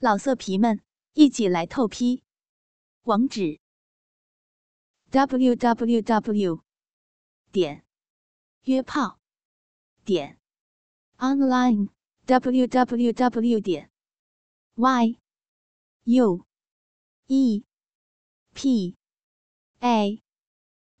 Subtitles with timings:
[0.00, 0.80] 老色皮们，
[1.14, 2.22] 一起来透批！
[3.02, 3.58] 网址
[5.10, 6.62] ：w w w
[7.50, 7.84] 点
[8.62, 9.18] 约炮
[10.04, 10.38] 点
[11.16, 11.88] online
[12.26, 13.90] w w w 点
[14.76, 15.18] y
[16.04, 16.46] u
[17.26, 17.64] e
[18.54, 18.96] p
[19.80, 20.22] a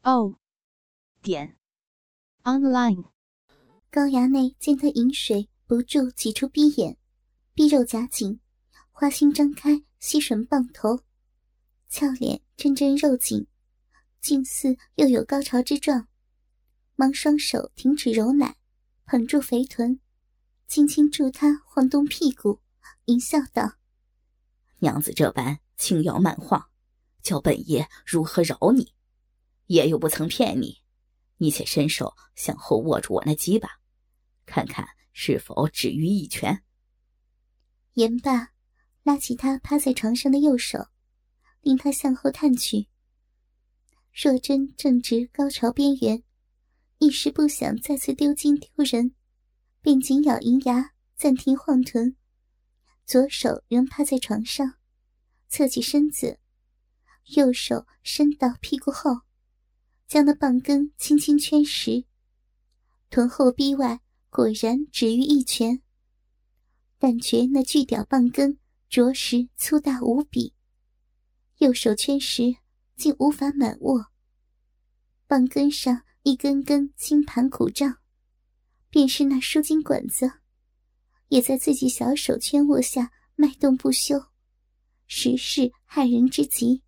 [0.02, 0.40] o
[1.22, 1.56] 点
[2.42, 3.12] online。
[3.92, 6.98] 高衙内见他饮水不住挤出逼眼，
[7.54, 8.40] 逼肉夹紧。
[9.00, 11.04] 花心张开，吸吮棒头，
[11.88, 13.46] 俏脸阵阵肉紧，
[14.20, 16.08] 近似又有高潮之状。
[16.96, 18.56] 忙双手停止揉奶，
[19.04, 20.00] 捧住肥臀，
[20.66, 22.60] 轻轻助他晃动屁股，
[23.04, 23.74] 淫笑道
[24.82, 26.68] ：“娘子这般轻摇慢晃，
[27.22, 28.94] 叫本爷如何饶你？
[29.66, 30.78] 爷又不曾骗你，
[31.36, 33.78] 你且伸手向后握住我那鸡巴，
[34.44, 36.64] 看看是否止于一拳。”
[37.94, 38.54] 言罢。
[39.08, 40.88] 拉起他趴在床上的右手，
[41.62, 42.88] 令他向后探去。
[44.12, 46.22] 若真正值高潮边缘，
[46.98, 49.14] 一时不想再次丢金丢人，
[49.80, 52.16] 便紧咬银牙，暂停晃臀，
[53.06, 54.74] 左手仍趴在床上，
[55.48, 56.38] 侧起身子，
[57.34, 59.22] 右手伸到屁股后，
[60.06, 62.04] 将那棒根轻轻圈实，
[63.08, 65.80] 臀后逼外果然止于一拳，
[66.98, 68.58] 但觉那巨屌棒根。
[68.88, 70.54] 着实粗大无比，
[71.58, 72.56] 右手圈时
[72.96, 74.06] 竟无法满握。
[75.26, 77.98] 棒根上一根根金盘鼓胀，
[78.88, 80.40] 便是那输精管子，
[81.28, 84.18] 也在自己小手圈握下脉动不休，
[85.06, 86.82] 实是骇人之极。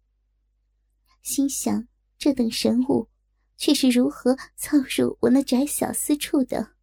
[1.23, 3.11] 心想：这等神物，
[3.59, 6.77] 却是如何凑入我那窄小私处的？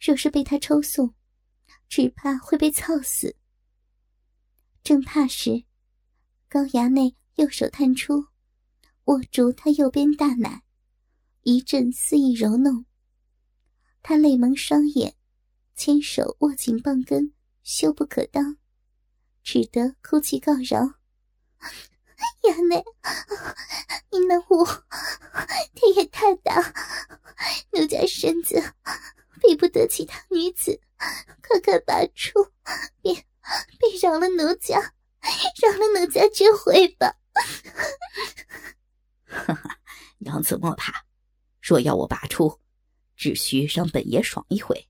[0.00, 1.14] 若是被他抽送，
[1.86, 3.36] 只怕会被操死。
[4.84, 5.62] 正怕时，
[6.48, 8.26] 高衙内右手探出，
[9.04, 10.64] 握住他右边大奶，
[11.42, 12.84] 一阵肆意揉弄。
[14.02, 15.14] 他泪蒙双眼，
[15.76, 17.32] 牵手握紧棒根，
[17.62, 18.56] 羞不可当，
[19.44, 20.94] 只得哭泣告饶
[22.42, 22.84] ：“衙内，
[24.10, 24.64] 你那物
[25.74, 26.60] 天也太大，
[27.70, 28.60] 奴家身子
[29.40, 30.80] 比不得其他女子，
[31.46, 32.32] 快快拔出，
[33.00, 33.24] 别。”
[33.78, 34.94] 别饶了奴家，
[35.60, 37.16] 饶了奴家这回吧！
[39.24, 39.80] 哈哈，
[40.18, 41.04] 娘子莫怕，
[41.60, 42.60] 若要我拔出，
[43.16, 44.88] 只需让本爷爽一回。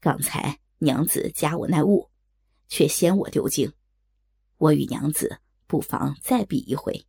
[0.00, 2.10] 刚才娘子加我那物，
[2.68, 3.72] 却先我丢精，
[4.58, 7.06] 我与娘子不妨再比一回。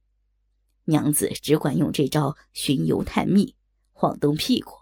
[0.86, 3.56] 娘子只管用这招寻油探秘，
[3.92, 4.74] 晃动屁股，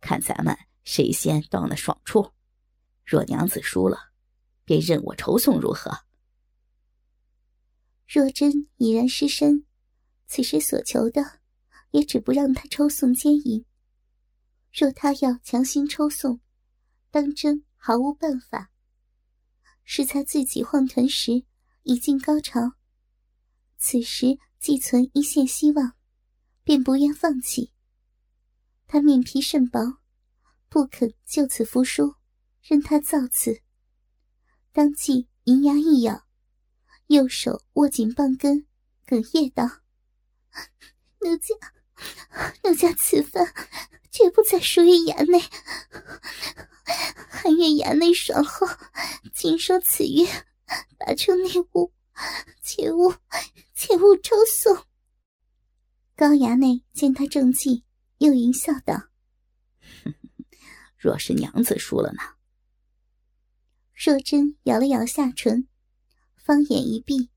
[0.00, 2.32] 看咱们谁先到那爽处。
[3.04, 4.12] 若娘子输了。
[4.66, 5.90] 便任我抽送如何？
[8.06, 9.64] 若真已然失身，
[10.26, 11.40] 此时所求的
[11.92, 13.64] 也只不让他抽送奸淫。
[14.72, 16.40] 若他要强行抽送，
[17.10, 18.70] 当真毫无办法。
[19.84, 21.44] 是他自己晃臀时
[21.84, 22.72] 已进高潮，
[23.78, 25.94] 此时既存一线希望，
[26.64, 27.72] 便不愿放弃。
[28.88, 29.98] 他面皮甚薄，
[30.68, 32.16] 不肯就此服输，
[32.62, 33.62] 任他造次。
[34.76, 36.26] 当即银牙一咬，
[37.06, 38.66] 右手握紧棒根，
[39.06, 39.64] 哽咽道
[41.20, 41.54] ：“奴家，
[42.62, 43.54] 奴家此番
[44.12, 45.40] 绝不再属于衙内，
[47.30, 48.66] 还愿衙内爽后
[49.32, 50.26] 尽收此约，
[50.98, 51.94] 拔出内物，
[52.62, 53.14] 切勿
[53.72, 54.76] 切勿抽送。”
[56.14, 57.82] 高衙内见他正气，
[58.18, 59.08] 又淫笑道
[60.98, 62.20] ：“若是娘子输了呢？”
[63.96, 65.66] 若真咬了咬下唇，
[66.36, 67.30] 方眼一闭，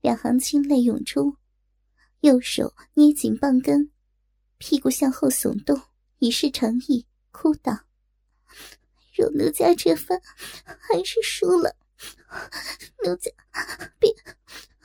[0.00, 1.36] 两行清泪涌出，
[2.20, 3.92] 右手捏紧棒根，
[4.56, 5.78] 屁股向后耸动，
[6.18, 7.84] 以示诚意，哭道
[9.14, 10.18] ：“若奴家这番
[10.64, 11.76] 还是输了，
[13.04, 13.30] 奴家
[13.98, 14.14] 便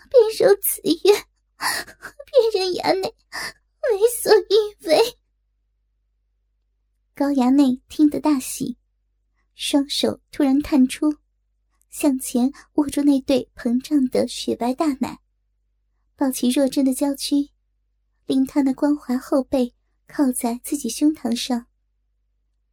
[0.09, 1.13] 便受此约，
[1.57, 5.17] 便任衙内为所欲为。”
[7.15, 8.77] 高衙内听得大喜。
[9.59, 11.17] 双手突然探出，
[11.89, 15.19] 向前握住那对膨胀的雪白大奶，
[16.15, 17.49] 抱起若真的娇躯，
[18.27, 19.73] 令她那光滑后背
[20.05, 21.65] 靠在自己胸膛上，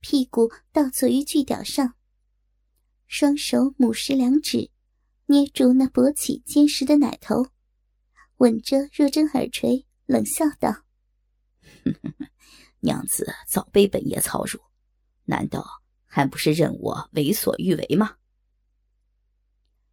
[0.00, 1.94] 屁股倒坐于巨屌上，
[3.06, 4.70] 双手母食两指
[5.24, 7.46] 捏住那勃起坚实的奶头，
[8.36, 10.84] 吻着若真耳垂，冷笑道
[12.80, 14.60] ：“娘子早被本爷操辱，
[15.24, 15.64] 难道？”
[16.14, 18.18] 还不是任我为所欲为吗？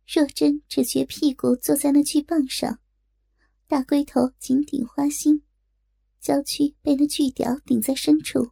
[0.06, 2.78] 若真只觉屁股坐在那巨棒上，
[3.66, 5.42] 大龟头紧顶花心，
[6.20, 8.52] 娇躯被那巨屌顶在深处，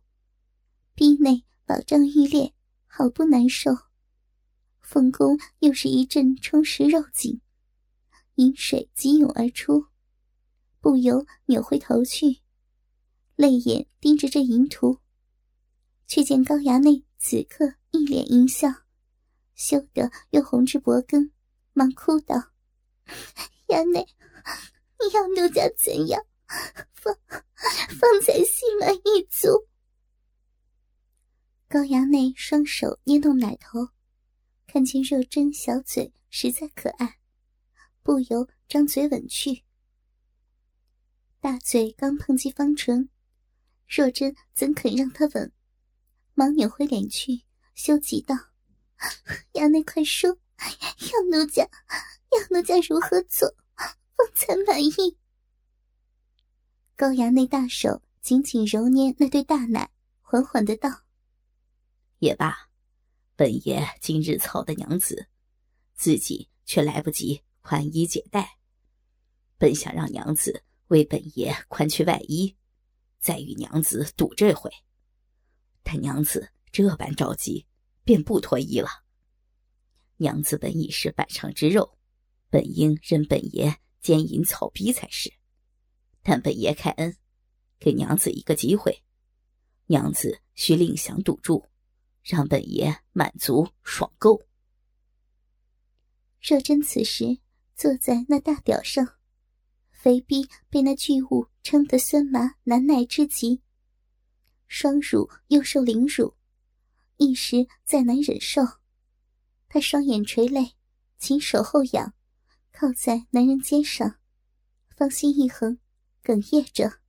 [0.96, 2.56] 逼内饱胀欲裂，
[2.88, 3.70] 好不难受。
[4.80, 7.40] 凤宫又是一阵充实肉紧，
[8.38, 9.86] 饮水急涌而出，
[10.80, 12.40] 不由扭回头去，
[13.36, 14.98] 泪眼盯着这淫徒，
[16.08, 18.70] 却见高衙内此刻一脸淫笑，
[19.54, 21.34] 羞得又红至脖根。
[21.74, 22.36] 忙哭道
[23.68, 24.08] ：“衙内，
[25.00, 26.26] 你要奴家怎样？
[26.94, 27.16] 方
[28.00, 29.68] 方才心满意足。”
[31.68, 33.90] 高衙内双手捏动奶头，
[34.66, 37.20] 看见若真小嘴实在可爱，
[38.02, 39.64] 不由张嘴吻去。
[41.42, 43.10] 大嘴刚碰击方唇，
[43.88, 45.54] 若真怎肯让他吻？
[46.40, 47.42] 忙扭回脸去，
[47.76, 48.34] 羞急道
[49.60, 50.30] ：“衙内快说！”
[51.12, 51.64] 要奴家，
[52.32, 55.18] 要奴家如何做，方才满意？
[56.96, 59.92] 高衙内大手紧紧揉捏那对大奶，
[60.22, 60.90] 缓缓的道
[62.20, 62.70] ：“也罢，
[63.36, 65.28] 本爷今日操的娘子，
[65.94, 68.58] 自己却来不及宽衣解带。
[69.58, 72.56] 本想让娘子为本爷宽去外衣，
[73.20, 74.72] 再与娘子赌这回。
[75.84, 77.66] 但娘子这般着急，
[78.04, 78.90] 便不脱衣了。”
[80.18, 81.98] 娘子本已是板上之肉，
[82.50, 85.34] 本应任本爷奸淫草逼才是。
[86.22, 87.16] 但本爷开恩，
[87.80, 89.04] 给娘子一个机会，
[89.86, 91.66] 娘子需另想赌注，
[92.22, 94.44] 让本爷满足爽够。
[96.42, 97.40] 若真此时
[97.76, 99.16] 坐在那大屌上，
[99.92, 103.62] 肥逼被那巨物撑得酸麻难耐之极，
[104.70, 106.36] 双乳又受凌辱，
[107.18, 108.62] 一时再难忍受。
[109.68, 110.76] 他双眼垂泪，
[111.18, 112.14] 琴手后仰，
[112.72, 114.20] 靠在男人肩上，
[114.96, 115.80] 芳心一横，
[116.24, 117.00] 哽咽着，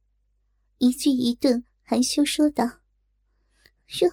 [0.79, 2.65] 一句一顿含羞说道
[3.87, 4.11] ：“若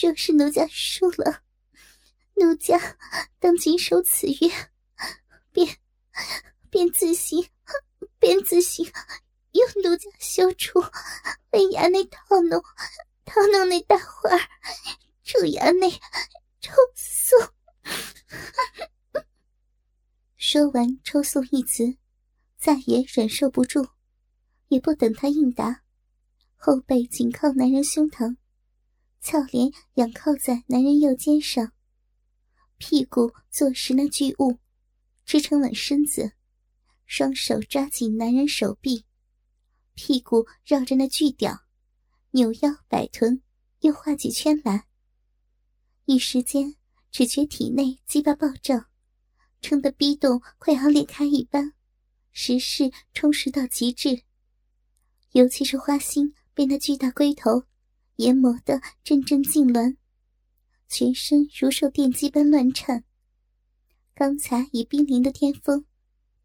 [0.00, 1.42] 若是奴家输了，
[2.34, 2.78] 奴家
[3.38, 4.50] 当谨守此约，
[5.52, 5.78] 便
[6.70, 7.46] 便自行
[8.18, 8.90] 便自行
[9.56, 10.80] 用奴家羞处
[11.52, 12.62] 为衙内套弄
[13.24, 14.40] 套弄那大花儿，
[15.24, 15.90] 助衙内。”
[16.60, 17.38] 抽送。
[20.36, 21.96] 说完“抽送”一词，
[22.58, 23.88] 再也忍受不住，
[24.68, 25.82] 也不等他应答，
[26.56, 28.36] 后背紧靠男人胸膛，
[29.20, 31.72] 俏脸仰靠在男人右肩上，
[32.78, 34.58] 屁股坐实那巨物，
[35.24, 36.32] 支撑稳身子，
[37.06, 39.04] 双手抓紧男人手臂，
[39.96, 41.62] 屁股绕着那巨屌，
[42.32, 43.42] 扭腰摆臀，
[43.80, 44.86] 又画几圈来。
[46.04, 46.76] 一时间，
[47.10, 48.86] 只觉体内鸡巴暴胀，
[49.62, 51.72] 撑得逼洞快要裂开一般，
[52.30, 54.22] 时势充实到极致。
[55.32, 57.64] 尤其是花心被那巨大龟头
[58.16, 59.96] 研磨得阵阵痉挛，
[60.88, 63.04] 全身如受电击般乱颤。
[64.14, 65.86] 刚才已濒临的巅峰，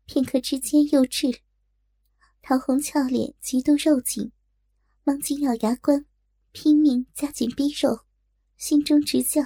[0.05, 1.41] 片刻之间又至。
[2.41, 4.31] 桃红俏脸极度肉紧，
[5.03, 6.05] 忙紧咬牙关，
[6.51, 8.05] 拼命夹紧逼肉。
[8.57, 9.41] 心中直叫：“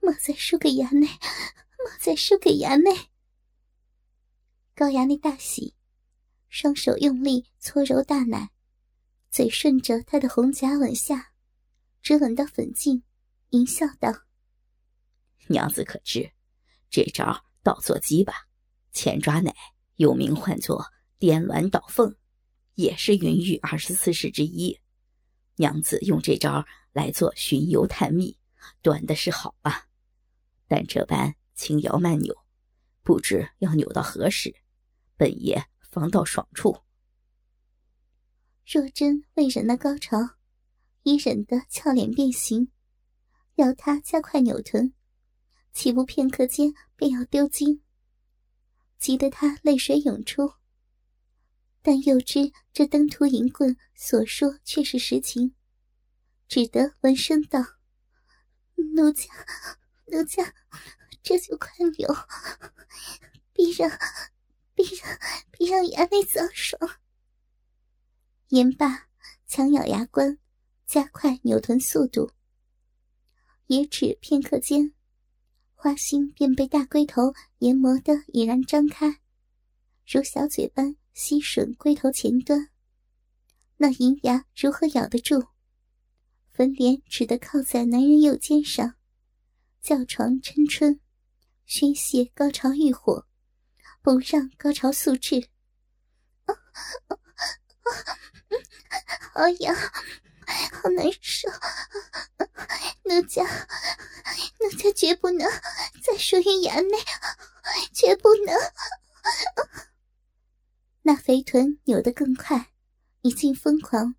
[0.00, 3.10] 莫再输给衙内，莫再输给衙内！”
[4.74, 5.74] 高衙内大喜，
[6.48, 8.50] 双手用力搓揉大奶，
[9.30, 11.32] 嘴顺着他的红颊吻下，
[12.02, 13.02] 直吻到粉颈，
[13.50, 14.10] 淫笑道
[15.48, 16.32] ：“娘子可知，
[16.90, 18.32] 这招倒做鸡巴，
[18.92, 19.54] 前抓奶，
[19.96, 20.84] 又名唤作
[21.18, 22.14] 颠鸾倒凤，
[22.74, 24.80] 也是云玉二十四式之一。
[25.56, 28.38] 娘子用这招。”来做巡游探秘，
[28.80, 29.88] 短的是好啊，
[30.68, 32.32] 但这般轻摇慢扭，
[33.02, 34.54] 不知要扭到何时，
[35.16, 36.76] 本爷方到爽处。
[38.64, 40.16] 若真未忍那高潮，
[41.02, 42.70] 已忍得俏脸变形，
[43.56, 44.94] 要他加快扭臀，
[45.72, 47.82] 岂不片刻间便要丢精？
[49.00, 50.52] 急得他泪水涌出，
[51.86, 55.54] 但又知这登徒淫棍所说却是实情。
[56.48, 57.60] 只得闻声道
[58.96, 59.26] ：“奴家，
[60.06, 60.54] 奴家，
[61.22, 62.08] 这就快扭，
[63.52, 63.90] 必让，
[64.74, 65.18] 必让，
[65.50, 66.80] 必让衙内早爽。”
[68.48, 69.08] 言罢，
[69.46, 70.38] 强咬牙关，
[70.86, 72.30] 加快扭臀速度。
[73.66, 74.94] 也只片刻间，
[75.74, 79.20] 花心便被大龟头研磨得已然张开，
[80.06, 82.68] 如小嘴般吸吮龟头前端。
[83.76, 85.48] 那银牙如何咬得住？
[86.52, 88.94] 粉脸只得靠在男人右肩上，
[89.80, 91.00] 叫床嗔春，
[91.66, 93.26] 宣泄高潮欲火，
[94.02, 95.48] 不让高潮速至。
[99.32, 101.48] 好痒，好难受，
[103.04, 103.44] 奴家，
[104.60, 105.48] 奴家绝不能
[106.02, 106.98] 再属于衙内，
[107.92, 108.54] 绝不能。
[111.06, 112.72] 那肥臀扭得更快，
[113.20, 114.14] 已经疯狂。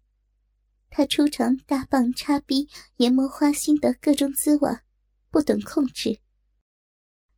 [0.91, 4.69] 他出场大棒插逼研磨花心的各种滋味，
[5.31, 6.19] 不懂控制，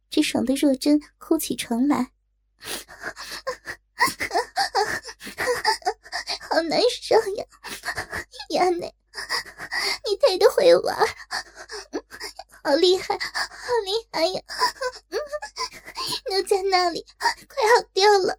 [0.09, 2.11] 只爽得若真哭起床来。
[6.49, 7.45] 好难受呀，
[8.51, 8.93] 亚内，
[10.05, 10.97] 你太的会玩，
[12.67, 14.41] 好厉害，好厉害呀！
[16.29, 17.05] 奴家那里
[17.47, 18.37] 快要掉了，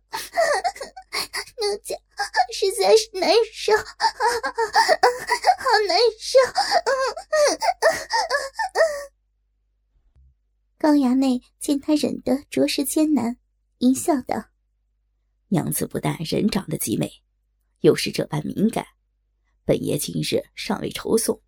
[1.57, 1.97] 奴家
[2.53, 3.85] 实在是难受，好
[5.89, 6.39] 难受。
[10.77, 13.39] 高衙内见他忍得着实艰难，
[13.79, 14.51] 淫笑道
[15.49, 17.11] ：“娘子不但人长得极美。”
[17.81, 18.87] 又是这般敏感，
[19.65, 21.41] 本爷今日尚未筹送，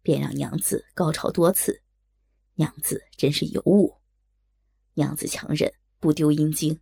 [0.00, 1.82] 便让娘子高潮多次，
[2.60, 3.96] 娘子真是尤物。
[4.92, 6.78] 娘子强忍不丢阴茎，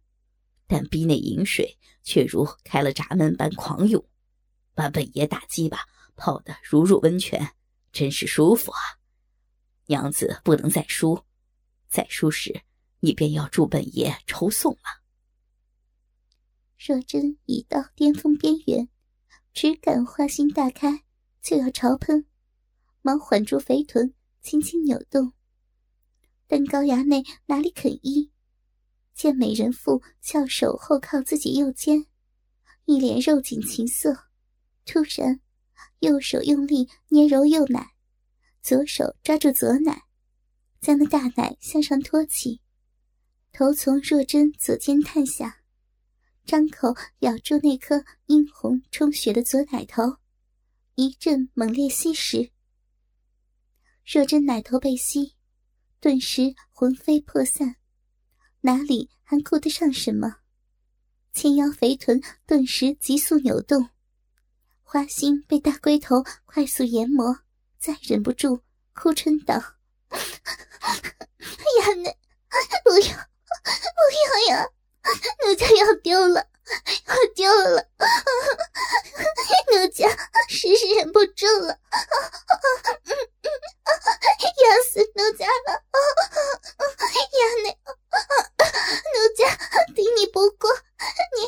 [0.66, 4.04] 但逼内饮水却如开了闸门般狂涌，
[4.74, 5.78] 把本爷打鸡巴
[6.16, 7.54] 泡得如入温泉，
[7.92, 8.98] 真是舒服啊！
[9.86, 11.22] 娘子不能再输，
[11.86, 12.62] 再输时
[12.98, 15.04] 你便要助本爷抽送了。
[16.76, 18.88] 若真已到巅峰边缘，
[19.54, 21.04] 只感花心大开，
[21.40, 22.26] 就要朝喷，
[23.00, 25.34] 忙缓住肥臀，轻轻扭动。
[26.48, 28.32] 但高衙内哪里肯依？
[29.14, 32.06] 见美人妇翘首后靠自己右肩，
[32.86, 34.14] 一脸肉紧情色，
[34.86, 35.40] 突然
[35.98, 37.92] 右手用力捏揉右奶，
[38.62, 40.04] 左手抓住左奶，
[40.80, 42.60] 将那大奶向上托起，
[43.52, 45.56] 头从若真左肩探下。
[46.46, 50.16] 张口咬住那颗殷红充血的左奶头，
[50.94, 52.52] 一阵猛烈吸食。
[54.06, 55.34] 若真奶头被吸，
[56.00, 57.74] 顿时魂飞魄散，
[58.60, 60.36] 哪里还顾得上什么？
[61.32, 63.90] 纤腰肥臀顿时急速扭动，
[64.84, 67.40] 花心被大龟头快速研磨，
[67.78, 68.62] 再忍不住
[68.94, 69.54] 哭嗔道
[70.14, 70.16] ：“呀，
[71.96, 72.12] 那
[72.84, 74.00] 不要，不
[74.48, 74.68] 要呀！”
[75.44, 76.48] 奴家要丢了，
[77.06, 77.88] 要丢了！
[79.72, 80.08] 奴家
[80.48, 81.78] 实是忍不住了，
[84.64, 85.82] 要死奴家了！
[87.32, 87.78] 衙内，
[89.14, 89.40] 奴家
[89.94, 90.70] 敌你不过，
[91.36, 91.38] 你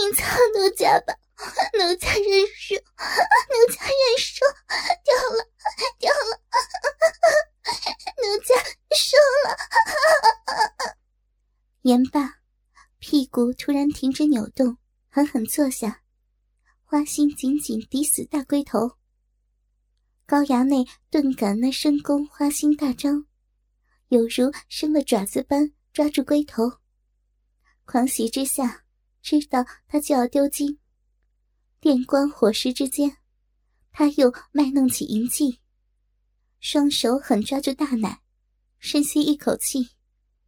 [0.00, 0.22] 你操
[0.54, 1.14] 奴家吧！
[1.74, 4.44] 奴家认输，奴家认输，
[5.04, 5.44] 丢了，
[5.98, 6.40] 丢了！
[8.22, 8.54] 奴家
[8.96, 9.46] 输了！
[11.82, 12.27] 言罢。
[13.18, 16.04] 屁股突然停止扭动，狠狠坐下，
[16.84, 18.92] 花心紧紧抵死大龟头。
[20.24, 23.26] 高衙内顿感那深宫花心大张，
[24.06, 26.78] 有如生了爪子般抓住龟头，
[27.86, 28.84] 狂喜之下，
[29.20, 30.78] 知道他就要丢金。
[31.80, 33.16] 电光火石之间，
[33.90, 35.58] 他又卖弄起银技，
[36.60, 38.20] 双手狠抓住大奶，
[38.78, 39.88] 深吸一口气，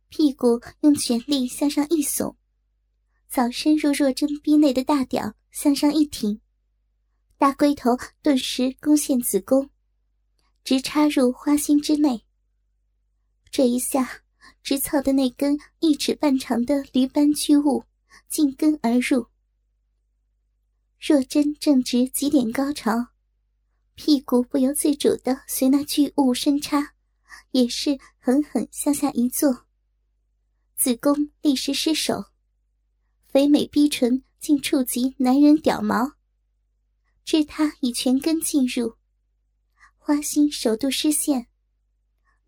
[0.09, 2.37] 屁股用全力向上一耸。
[3.31, 6.41] 早深入若真逼内的大屌向上一挺，
[7.39, 9.71] 大龟头顿时攻陷子宫，
[10.65, 12.25] 直插入花心之内。
[13.49, 14.23] 这一下，
[14.65, 17.85] 直操的那根一尺半长的驴般巨物
[18.29, 19.29] 进根而入。
[20.99, 23.11] 若真正值极点高潮，
[23.95, 26.95] 屁股不由自主的随那巨物深插，
[27.53, 29.67] 也是狠狠向下一坐，
[30.75, 32.30] 子宫立时失手。
[33.33, 36.15] 肥美逼唇竟触及男人屌毛，
[37.25, 38.97] 知他已全根进入，
[39.99, 41.47] 花心首度失陷，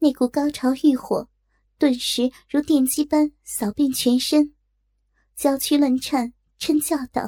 [0.00, 1.28] 那股高潮欲火
[1.78, 4.56] 顿时如电击般扫遍全身，
[5.36, 7.22] 娇躯乱颤，嗔叫道：“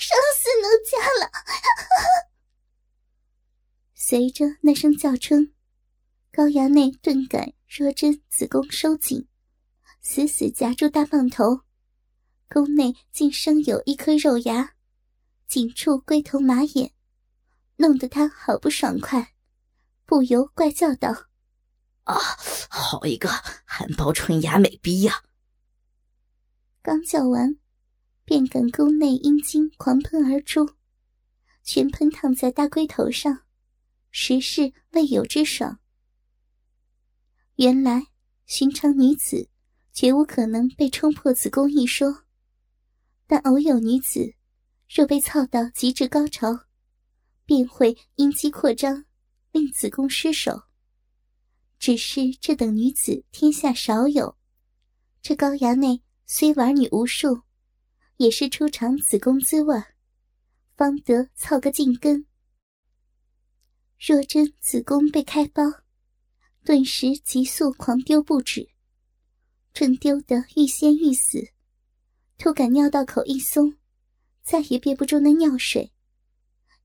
[0.00, 1.30] 伤死奴家了！”
[3.94, 5.54] 随着那声叫声，
[6.32, 9.28] 高衙内顿感若真子宫收紧。
[10.08, 11.62] 死死夹住大棒头，
[12.48, 14.74] 宫内竟生有一颗肉芽，
[15.48, 16.92] 紧触龟头马眼，
[17.74, 19.34] 弄得他好不爽快，
[20.04, 21.10] 不由怪叫道
[22.06, 22.14] ：“啊，
[22.70, 23.28] 好一个
[23.64, 25.24] 含苞春芽美逼呀！”
[26.82, 27.58] 刚叫完，
[28.24, 30.76] 便感宫内阴茎狂喷而出，
[31.64, 33.42] 全喷烫在大龟头上，
[34.12, 35.80] 实是未有之爽。
[37.56, 38.06] 原来
[38.46, 39.48] 寻常女子
[39.96, 42.24] 绝无可能被冲破子宫一说，
[43.26, 44.34] 但偶有女子
[44.94, 46.66] 若被操到极致高潮，
[47.46, 49.06] 便会阴肌扩张，
[49.52, 50.64] 令子宫失守。
[51.78, 54.36] 只是这等女子天下少有，
[55.22, 57.40] 这高衙内虽玩女无数，
[58.18, 59.82] 也是出尝子宫滋味，
[60.76, 62.26] 方得操个尽根。
[63.98, 65.62] 若真子宫被开包，
[66.66, 68.68] 顿时急速狂丢不止，
[69.76, 71.50] 正丢得欲仙欲死，
[72.38, 73.76] 突感尿道口一松，
[74.42, 75.92] 再也憋不住那尿水，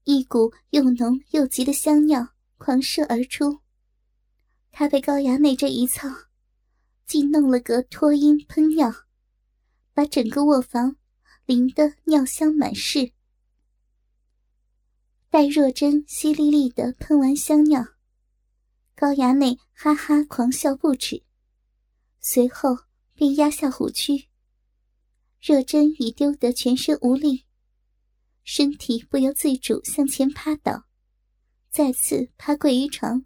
[0.04, 3.62] 一股又浓又急的香尿狂射而出。
[4.72, 6.10] 他被高衙内这一操，
[7.06, 8.94] 竟弄了个脱阴喷尿，
[9.94, 10.98] 把整个卧房
[11.46, 13.14] 淋得尿香满室。
[15.30, 17.88] 戴若真淅沥沥的喷完香尿，
[18.96, 21.24] 高衙内哈哈狂笑不止，
[22.22, 22.78] 随后
[23.14, 24.30] 便压下虎躯。
[25.42, 27.46] 若真已丢得全身无力，
[28.44, 30.86] 身体不由自主向前趴倒，
[31.72, 33.26] 再次趴跪于床。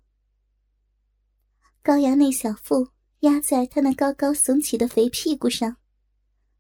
[1.82, 5.76] 高衙内小腹压在他那高高耸起的肥屁股上，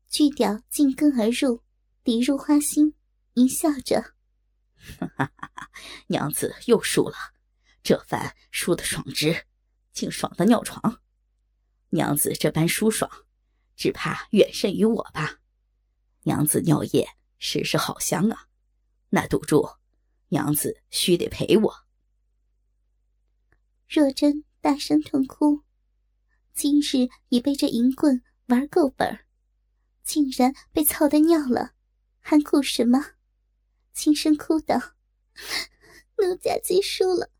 [0.09, 1.63] 巨屌进根而入，
[2.03, 2.93] 抵入花心，
[3.35, 4.01] 淫笑着。
[4.99, 5.51] 哈哈哈！
[5.55, 5.71] 哈
[6.07, 7.15] 娘子又输了，
[7.81, 9.45] 这番输的爽直，
[9.93, 11.01] 竟爽的尿床。
[11.95, 13.09] 娘子这般舒爽，
[13.77, 15.39] 只怕远胜于我吧？
[16.23, 17.07] 娘子尿液
[17.39, 18.47] 实是好香啊！
[19.09, 19.69] 那赌注，
[20.27, 21.73] 娘子须得赔我。
[23.87, 25.61] 若真大声痛哭，
[26.53, 29.25] 今日已被这淫棍玩够本儿，
[30.03, 31.71] 竟然被操的尿了，
[32.19, 33.13] 还哭什么？
[33.93, 34.75] 轻声哭道
[36.19, 37.31] ：“奴家既输了，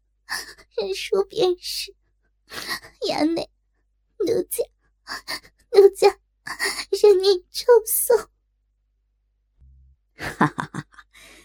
[0.77, 1.93] 认输便是。
[3.09, 3.49] 衙内，
[4.25, 4.63] 奴家，
[5.71, 6.19] 奴家
[6.91, 8.17] 任你抽送。”
[10.17, 10.67] 哈哈哈！
[10.71, 10.87] 哈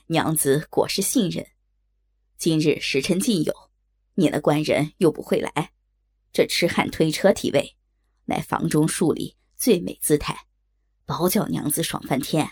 [0.07, 1.47] 娘子果是信任。
[2.37, 3.71] 今日时辰尽有，
[4.15, 5.73] 你那官人又不会来，
[6.33, 7.77] 这痴汉推车体位，
[8.25, 10.47] 乃房中树里最美姿态，
[11.05, 12.51] 保叫娘子爽翻天。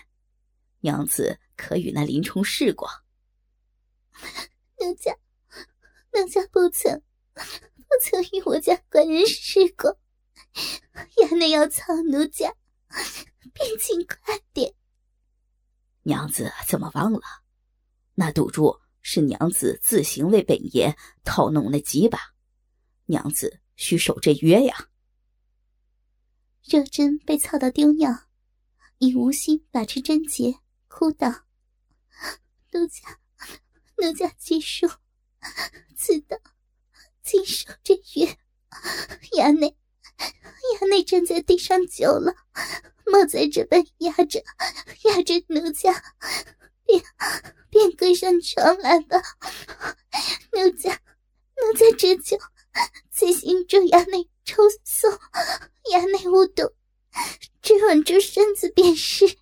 [0.81, 1.39] 娘子。
[1.61, 2.87] 可与那林冲试过？
[4.79, 5.13] 奴家，
[6.13, 7.03] 奴家不曾，
[7.33, 9.99] 不曾与我家官人试过。
[11.17, 12.55] 衙内要操奴家，
[13.53, 14.73] 便请快点。
[16.03, 17.21] 娘子怎么忘了？
[18.15, 22.19] 那赌注是娘子自行为本爷套弄那几把，
[23.05, 24.89] 娘子需守这约呀。
[26.63, 28.27] 若真被操到丢尿，
[28.97, 31.45] 已无心把持贞洁，哭道。
[32.71, 33.19] 奴家，
[33.97, 34.87] 奴家记数，
[35.95, 36.39] 自当
[37.23, 38.37] 尽守这约。
[39.37, 39.78] 衙内，
[40.19, 42.33] 衙内站在地上久了，
[43.05, 44.43] 莫再这般压着，
[45.05, 45.91] 压着奴家，
[46.85, 47.03] 便
[47.69, 49.21] 便跪上床来吧。
[50.51, 50.99] 奴家，
[51.55, 52.37] 奴家只求
[53.11, 55.11] 此行助衙内抽送，
[55.91, 56.73] 衙内无动，
[57.61, 59.37] 只稳住身子便是。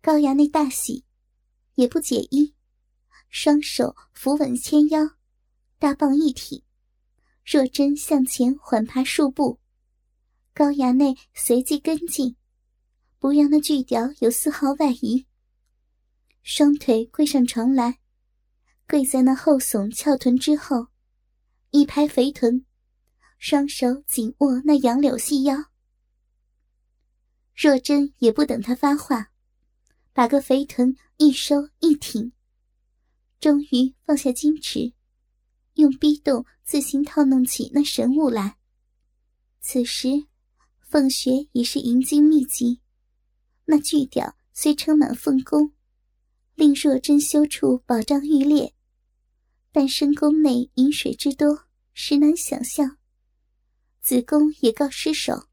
[0.00, 1.04] 高衙内大喜。
[1.74, 2.54] 也不解衣，
[3.30, 5.12] 双手扶稳纤腰，
[5.78, 6.62] 大棒一挺，
[7.44, 9.58] 若真向前缓爬数步，
[10.54, 12.36] 高衙内随即跟进，
[13.18, 15.26] 不让那巨屌有丝毫外移。
[16.42, 17.98] 双腿跪上床来，
[18.88, 20.88] 跪在那后耸翘臀之后，
[21.70, 22.64] 一拍肥臀，
[23.38, 25.56] 双手紧握那杨柳细腰。
[27.54, 29.28] 若真也不等他发话。
[30.14, 32.32] 把个肥臀一收一挺，
[33.40, 34.92] 终于放下矜持，
[35.76, 38.56] 用逼动自行套弄起那神物来。
[39.60, 40.24] 此时，
[40.80, 42.80] 凤穴已是银精密集，
[43.66, 45.74] 那巨屌虽撑满凤宫，
[46.54, 48.72] 令若真修处保障欲裂，
[49.70, 52.96] 但深宫内饮水之多，实难想象。
[54.00, 55.48] 子宫也告失守，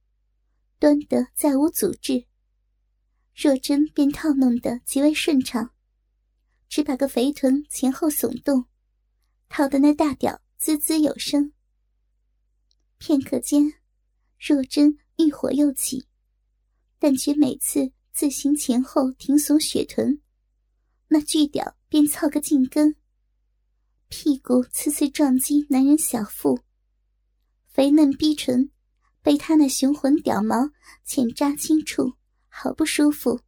[0.79, 2.27] 端得再无阻滞。
[3.36, 5.71] 若真便套弄得极为顺畅，
[6.69, 8.67] 只把个肥臀前后耸动，
[9.49, 11.54] 套的那大屌滋滋有声。
[12.98, 13.76] 片刻间，
[14.38, 16.06] 若真欲火又起，
[17.00, 20.22] 但觉每次自行前后挺耸雪臀，
[21.08, 22.98] 那巨屌便操个尽根，
[24.10, 26.60] 屁股次次撞击男人小腹，
[27.65, 28.69] 肥嫩逼唇
[29.22, 30.69] 被他那雄浑屌毛
[31.06, 32.15] 浅扎轻触。
[32.50, 33.39] 好不舒服，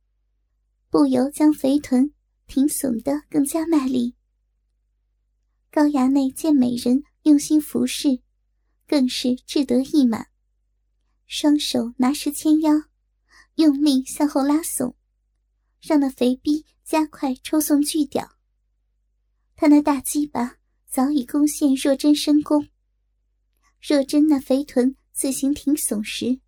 [0.89, 2.13] 不由将肥臀
[2.47, 4.15] 挺耸得更加卖力。
[5.73, 8.19] 高衙内见美人用心服侍，
[8.86, 10.27] 更是志得意满，
[11.27, 12.73] 双手拿实牵腰，
[13.55, 14.95] 用力向后拉耸，
[15.79, 18.36] 让那肥逼加快抽送巨屌。
[19.55, 20.57] 他那大鸡巴
[20.89, 22.67] 早已攻陷若真深宫，
[23.81, 26.41] 若真那肥臀自行挺耸时，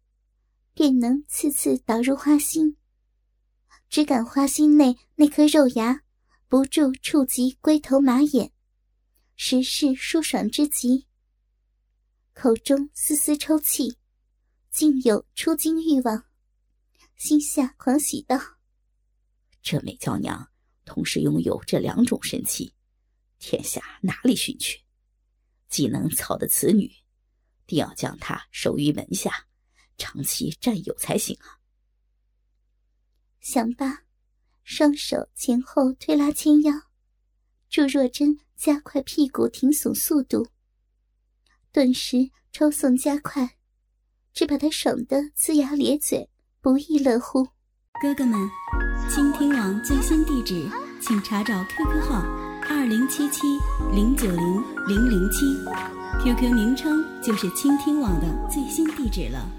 [0.73, 2.75] 便能次次导入花心。
[3.89, 6.01] 只感花心内那颗肉芽
[6.49, 8.51] 不住触及龟头马眼，
[9.45, 11.05] 实是舒爽之极。
[12.33, 13.97] 口中丝丝抽泣，
[14.71, 16.23] 竟有出惊欲望，
[17.17, 18.39] 心下狂喜道
[19.61, 20.49] ：“这美娇娘
[20.85, 22.73] 同时拥有这两种神器，
[23.37, 24.81] 天下哪里寻去？
[25.67, 26.89] 既能操的此女，
[27.67, 29.47] 定要将她收于门下，
[29.97, 31.59] 长期占有才行啊！”
[33.43, 34.05] 想罢，
[34.63, 36.71] 双手前后推拉牵腰，
[37.73, 40.45] 祝若真加快屁股挺耸速度，
[41.71, 43.57] 顿时抽送加快，
[44.31, 46.29] 只把他爽得龇牙咧嘴，
[46.61, 47.43] 不亦乐乎。
[47.99, 48.47] 哥哥们，
[49.09, 50.69] 倾听网最新地址，
[51.01, 52.21] 请查找 QQ 号
[52.69, 53.41] 二零七七
[53.91, 54.37] 零九零
[54.87, 55.39] 零零七
[56.21, 59.49] ，QQ 名称就是倾听网的最新地址了。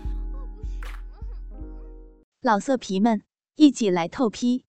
[2.43, 3.23] 老色皮们。
[3.57, 4.65] 一起来透批，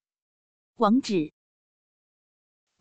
[0.76, 1.34] 网址